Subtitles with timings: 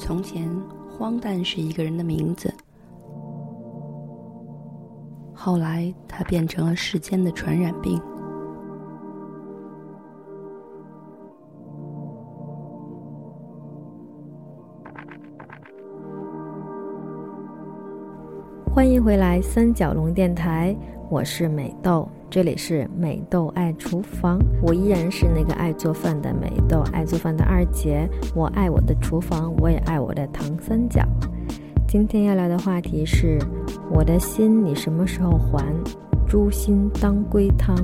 [0.00, 0.50] 从前，
[0.90, 2.52] 荒诞是一个人的名字。
[5.34, 8.00] 后来，它变成了世间的传染病。
[18.72, 20.74] 欢迎回来，三角龙电台，
[21.10, 22.08] 我是美豆。
[22.30, 28.08] 这里是美豆爱厨房，我依然是那个爱做饭的美豆，爱做饭的二姐。
[28.36, 31.02] 我爱我的厨房，我也爱我的糖三角。
[31.88, 33.36] 今天要聊的话题是：
[33.90, 35.66] 我的心你什么时候还？
[36.28, 37.76] 猪心当归汤。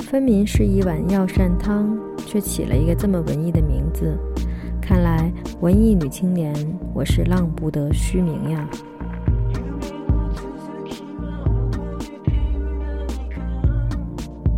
[0.00, 1.96] 分明是一碗药膳汤。
[2.26, 4.18] 却起了一个这么文艺的名字，
[4.82, 6.52] 看来文艺女青年，
[6.92, 8.68] 我是浪不得虚名呀。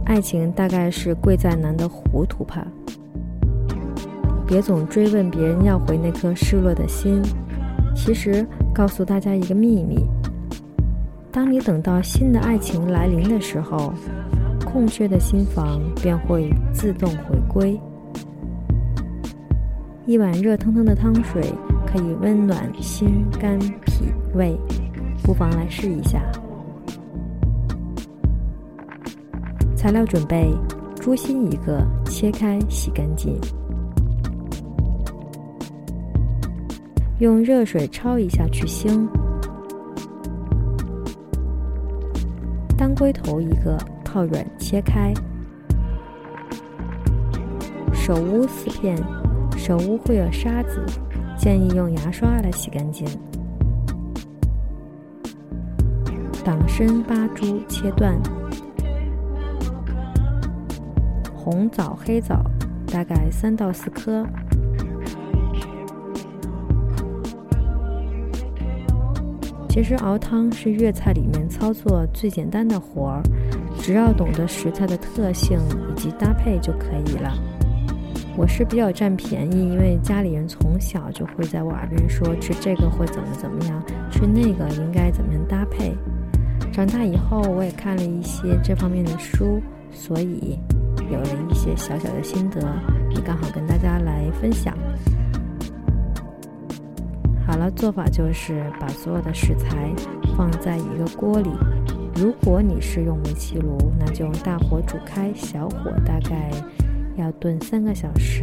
[0.06, 2.66] 爱情大概是贵在难得糊涂吧。
[4.46, 7.22] 别总追问别人要回那颗失落的心。
[7.94, 10.06] 其实告诉大家一个秘密：
[11.30, 13.92] 当你等到新的爱情来临的时候。
[14.70, 17.80] 空缺的心房便会自动回归。
[20.06, 21.42] 一碗热腾腾的汤水
[21.86, 24.58] 可以温暖心肝脾胃，
[25.22, 26.20] 不妨来试一下。
[29.74, 30.52] 材料准备：
[30.96, 33.38] 猪心一个，切开洗干净，
[37.20, 39.06] 用热水焯一下去腥；
[42.76, 43.78] 当归头一个。
[44.10, 45.12] 泡软切开，
[47.92, 48.96] 手乌四片，
[49.54, 50.82] 手乌会有沙子，
[51.36, 53.06] 建议用牙刷来洗干净。
[56.42, 58.18] 党参八株切断，
[61.36, 62.42] 红枣、黑枣
[62.90, 64.26] 大概三到四颗。
[69.68, 73.22] 其实熬汤是粤菜里面操作最简单的活儿。
[73.88, 77.32] 只要懂得食材的特性以及搭配就可以了。
[78.36, 85.96] 我是比较占便宜，因为家里人从小就会在我耳边说吃这个会怎么怎么样，吃那个应该怎么样搭配。
[86.70, 89.58] 长大以后我也看了一些这方面的书，
[89.90, 90.58] 所以
[91.10, 92.60] 有了一些小小的心得，
[93.12, 94.76] 也刚好跟大家来分享。
[97.46, 99.90] 好了，做法就是把所有的食材
[100.36, 101.48] 放在一个锅里。
[102.20, 106.50] 如果你是用煤气炉，那就用大火煮开，小火大概
[107.14, 108.42] 要炖三个小时。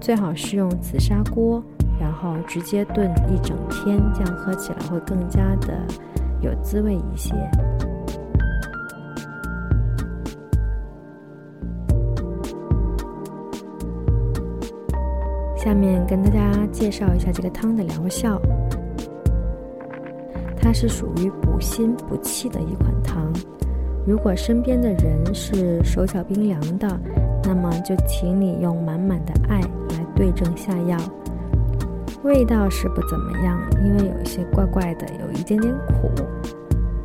[0.00, 1.60] 最好是用紫砂锅，
[1.98, 5.84] 然后直接炖一整天，这样喝起来会更加的
[6.40, 7.34] 有滋味一些。
[15.66, 18.40] 下面跟大家介绍一下这个汤的疗效。
[20.56, 23.32] 它是属于补心补气的一款汤。
[24.06, 26.88] 如果身边的人是手脚冰凉的，
[27.42, 30.96] 那么就请你用满满的爱来对症下药。
[32.22, 36.08] 味道是不怎么样，因为有一些怪怪的，有一点点苦，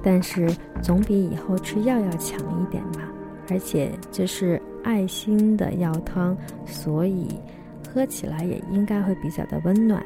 [0.03, 0.47] 但是
[0.83, 3.01] 总比以后吃药要强一点吧。
[3.49, 7.27] 而且这是爱心的药汤，所以。
[7.93, 10.01] 喝起来也应该会比较的温暖。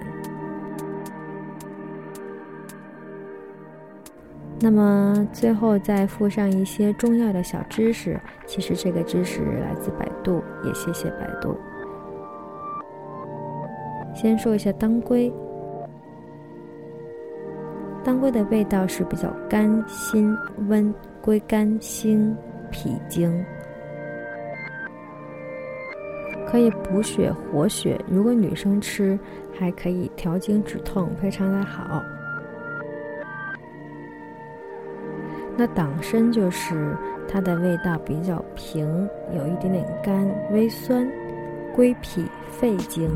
[4.59, 11.55] 那么最后再附上一些重要的小知识，其实这个知识来自百度，也谢谢百度。
[14.15, 15.31] 先说一下当归，
[18.03, 20.35] 当归的味道是比较甘辛
[20.69, 20.91] 温，
[21.21, 22.35] 归肝心
[22.71, 23.45] 脾经。
[26.55, 29.19] 可以补血活血，如果女生吃，
[29.59, 32.01] 还可以调经止痛，非常的好。
[35.57, 36.95] 那党参就是
[37.27, 38.87] 它的味道比较平，
[39.35, 41.05] 有一点点干，微酸，
[41.75, 43.11] 归脾肺经，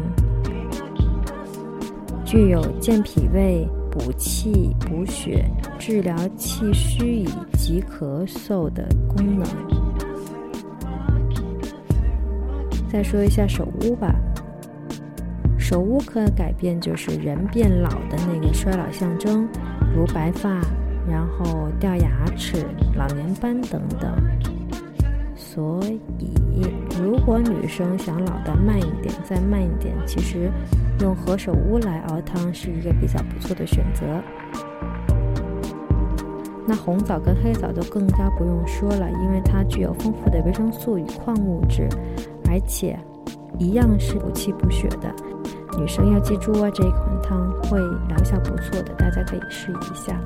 [2.26, 5.46] 具有健脾胃、补气补血、
[5.80, 9.79] 治疗气虚以及咳嗽的功能。
[12.92, 14.14] 再说一下手污吧，
[15.60, 19.48] 手污可改变就是人变老的那个衰老象征，
[19.96, 20.60] 如白发，
[21.08, 22.66] 然后掉牙齿、
[22.96, 24.12] 老年斑等等。
[25.36, 25.84] 所
[26.18, 26.34] 以，
[27.00, 30.50] 如果女生想老得慢一点，再慢一点，其实
[31.02, 34.06] 用何首乌来熬汤是一个比较不错的选择。
[36.66, 41.90] 那红枣跟黑枣就更加不用说了，因为它具有丰富的维生素与矿物质，
[42.50, 43.00] 而且
[43.58, 45.14] 一样是补气补血的。
[45.78, 50.20] 女生要记住哦，这一款汤会疗效不错的，大家可以试一下。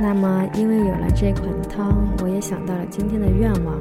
[0.00, 3.76] 那么，因为有了这款汤，我也想到了今天的愿望，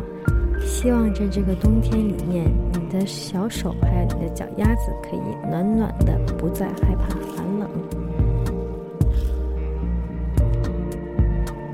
[0.59, 7.69] 希望在这个冬天里面，你的小手还有你的脚丫子可以暖暖的，不再害怕寒冷。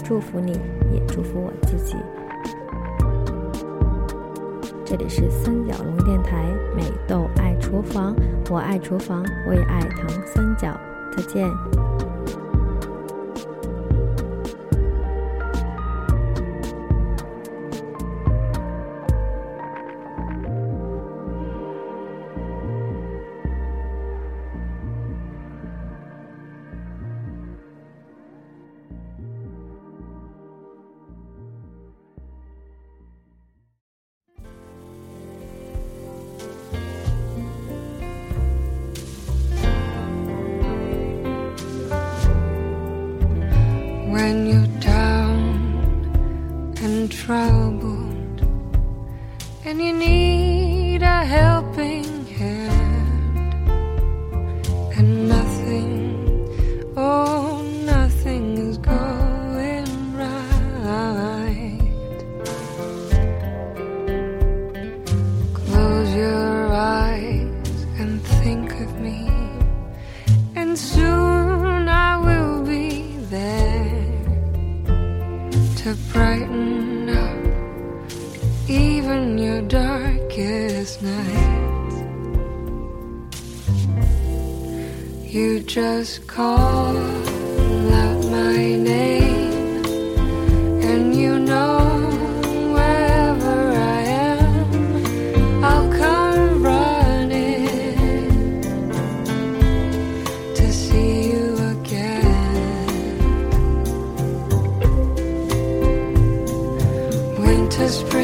[0.03, 0.51] 祝福你，
[0.91, 1.95] 也祝福我自己。
[4.83, 6.45] 这里是三角龙电台，
[6.75, 8.13] 美豆爱厨房，
[8.51, 10.77] 我爱厨房，我也爱糖三角。
[11.15, 11.49] 再见。
[81.13, 81.97] Nights.
[85.33, 86.95] You just call
[88.01, 88.57] out my
[88.91, 89.85] name,
[90.89, 91.79] and you know
[92.75, 93.57] wherever
[93.95, 94.01] I
[94.35, 97.65] am, I'll come running
[100.57, 102.11] to see you again.
[107.39, 108.22] Winter, spring,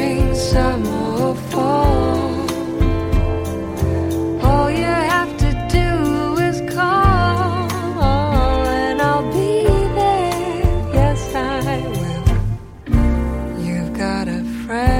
[14.70, 14.99] pray.